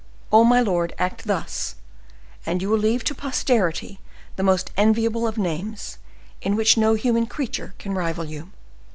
[0.31, 1.75] Oh, my lord, act thus,
[2.43, 3.99] and you will leave to posterity
[4.35, 5.99] the most enviable of names,
[6.41, 8.49] in which no human creature can rival you.